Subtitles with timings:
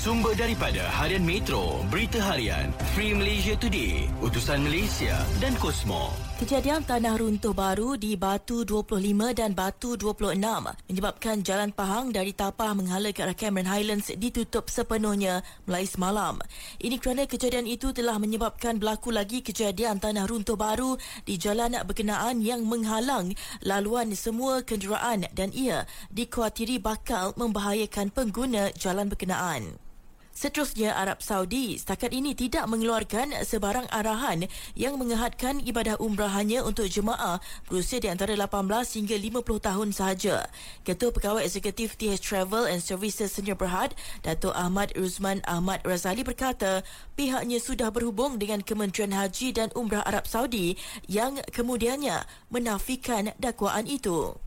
[0.00, 5.12] Sumber daripada Harian Metro, Berita Harian, Free Malaysia Today, Utusan Malaysia
[5.44, 6.08] dan Kosmo.
[6.40, 8.96] Kejadian tanah runtuh baru di Batu 25
[9.36, 10.40] dan Batu 26
[10.88, 16.40] menyebabkan jalan Pahang dari Tapah menghala ke arah Cameron Highlands ditutup sepenuhnya mulai semalam.
[16.80, 20.96] Ini kerana kejadian itu telah menyebabkan berlaku lagi kejadian tanah runtuh baru
[21.28, 29.12] di jalan berkenaan yang menghalang laluan semua kenderaan dan ia dikhawatiri bakal membahayakan pengguna jalan
[29.12, 29.89] berkenaan.
[30.40, 36.88] Seterusnya, Arab Saudi setakat ini tidak mengeluarkan sebarang arahan yang mengehadkan ibadah umrah hanya untuk
[36.88, 38.48] jemaah berusia di antara 18
[38.96, 40.48] hingga 50 tahun sahaja.
[40.88, 43.92] Ketua Pegawai Eksekutif TH Travel and Services Senior Berhad,
[44.24, 46.88] Dato' Ahmad Ruzman Ahmad Razali berkata
[47.20, 50.72] pihaknya sudah berhubung dengan Kementerian Haji dan Umrah Arab Saudi
[51.04, 54.40] yang kemudiannya menafikan dakwaan itu.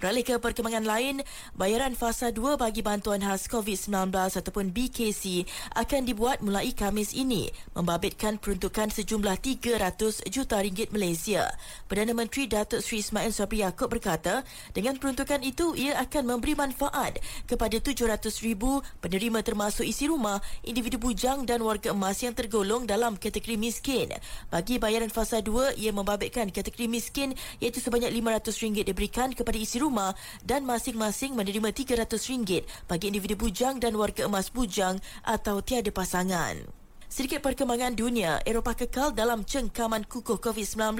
[0.00, 1.20] Beralih ke perkembangan lain,
[1.52, 5.44] bayaran fasa 2 bagi bantuan khas COVID-19 ataupun BKC
[5.76, 11.52] akan dibuat mulai Khamis ini membabitkan peruntukan sejumlah 300 juta ringgit Malaysia.
[11.84, 14.40] Perdana Menteri Datuk Seri Ismail Sabri Yaakob berkata,
[14.72, 20.96] dengan peruntukan itu ia akan memberi manfaat kepada 700 ribu penerima termasuk isi rumah, individu
[20.96, 24.16] bujang dan warga emas yang tergolong dalam kategori miskin.
[24.48, 29.76] Bagi bayaran fasa 2, ia membabitkan kategori miskin iaitu sebanyak 500 ringgit diberikan kepada isi
[29.76, 30.14] rumah rumah
[30.46, 36.79] dan masing-masing menerima RM300 bagi individu bujang dan warga emas bujang atau tiada pasangan.
[37.10, 40.94] Sedikit perkembangan dunia, Eropah kekal dalam cengkaman kukuh COVID-19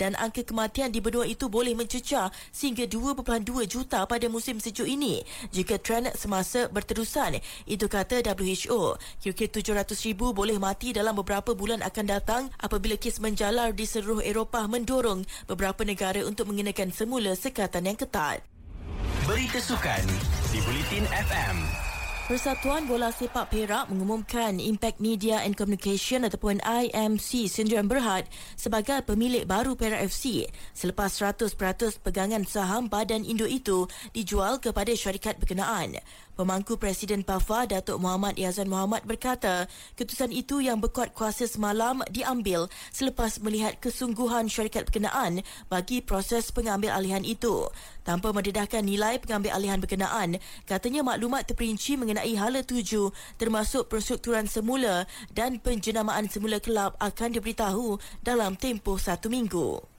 [0.00, 5.20] dan angka kematian di benua itu boleh mencecah sehingga 2.2 juta pada musim sejuk ini
[5.52, 7.36] jika trend semasa berterusan.
[7.68, 8.96] Itu kata WHO.
[9.20, 14.24] Kira-kira 700 ribu boleh mati dalam beberapa bulan akan datang apabila kes menjalar di seluruh
[14.24, 18.40] Eropah mendorong beberapa negara untuk mengenakan semula sekatan yang ketat.
[19.28, 20.00] Berita Sukan
[20.48, 21.91] di Bulletin FM.
[22.32, 28.24] Persatuan Bola Sepak Perak mengumumkan Impact Media and Communication ataupun IMC Sendirian Berhad
[28.56, 31.52] sebagai pemilik baru Perak FC selepas 100%
[32.00, 33.84] pegangan saham badan induk itu
[34.16, 36.00] dijual kepada syarikat berkenaan.
[36.32, 39.68] Pemangku Presiden PAFA Datuk Muhammad Yazan Muhammad berkata,
[40.00, 46.96] keputusan itu yang berkuat kuasa semalam diambil selepas melihat kesungguhan syarikat berkenaan bagi proses pengambil
[46.96, 47.68] alihan itu.
[48.00, 55.04] Tanpa mendedahkan nilai pengambil alihan berkenaan, katanya maklumat terperinci mengenai hala tuju termasuk perstrukturan semula
[55.36, 59.91] dan penjenamaan semula kelab akan diberitahu dalam tempoh satu minggu.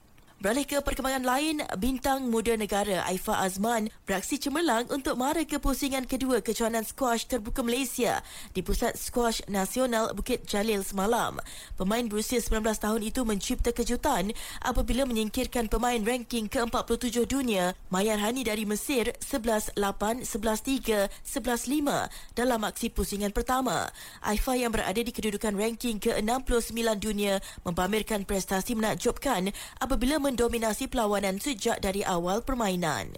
[0.44, 6.44] Beralih ke perkembangan lain, bintang muda negara Aifa Azman beraksi cemerlang untuk mara kepusingan kedua
[6.44, 8.20] kejohanan squash terbuka Malaysia
[8.52, 11.40] di Pusat Squash Nasional Bukit Jalil semalam.
[11.80, 18.44] Pemain berusia 19 tahun itu mencipta kejutan apabila menyingkirkan pemain ranking ke-47 dunia Mayar Hani
[18.44, 19.80] dari Mesir 11-8,
[20.28, 23.88] 11-3, 11-5 dalam aksi pusingan pertama.
[24.20, 29.48] Aifa yang berada di kedudukan ranking ke-69 dunia mempamerkan prestasi menakjubkan
[29.80, 33.14] apabila men mendominasi perlawanan sejak dari awal permainan.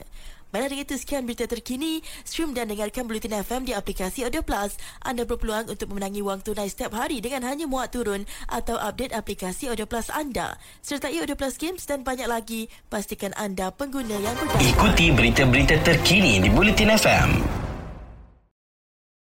[0.46, 2.06] Baiklah dengan itu sekian berita terkini.
[2.22, 4.78] Stream dan dengarkan Bulletin FM di aplikasi Audio Plus.
[5.02, 9.66] Anda berpeluang untuk memenangi wang tunai setiap hari dengan hanya muat turun atau update aplikasi
[9.66, 10.54] Audio Plus anda.
[10.86, 12.70] Sertai Audio Plus Games dan banyak lagi.
[12.86, 14.62] Pastikan anda pengguna yang berdaya.
[14.62, 17.65] Ikuti berita-berita terkini di Bulletin FM.